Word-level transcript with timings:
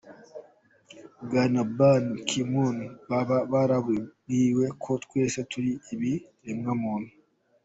Bwana 1.25 1.61
Ban 1.77 2.03
Ki 2.27 2.41
Moon, 2.51 2.77
baba 3.09 3.37
barababwiye 3.51 4.65
ko 4.83 4.91
twese 5.03 5.39
turi 5.51 5.71
ibiremwamuntu?. 5.93 7.11